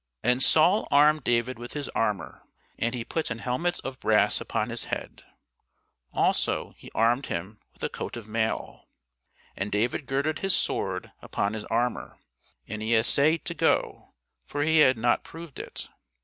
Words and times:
And 0.23 0.41
Saul 0.41 0.87
armed 0.89 1.23
David 1.23 1.59
with 1.59 1.73
his 1.73 1.87
armour, 1.89 2.41
and 2.79 2.95
he 2.95 3.05
put 3.05 3.29
an 3.29 3.37
helmet 3.37 3.79
of 3.83 3.99
brass 3.99 4.41
upon 4.41 4.69
his 4.71 4.85
head; 4.85 5.21
also 6.11 6.73
he 6.75 6.89
armed 6.95 7.27
him 7.27 7.59
with 7.71 7.83
a 7.83 7.89
coat 7.89 8.17
of 8.17 8.27
mail. 8.27 8.87
And 9.55 9.71
David 9.71 10.07
girded 10.07 10.39
his 10.39 10.55
sword 10.55 11.11
upon 11.21 11.53
his 11.53 11.65
armour, 11.65 12.17
and 12.67 12.81
he 12.81 12.95
essayed 12.95 13.45
to 13.45 13.53
go; 13.53 14.15
for 14.47 14.63
he 14.63 14.79
had 14.79 14.97
not 14.97 15.23
proved 15.23 15.59
it. 15.59 15.87